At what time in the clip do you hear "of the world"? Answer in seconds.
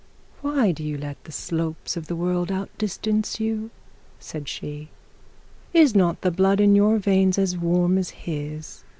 1.95-2.51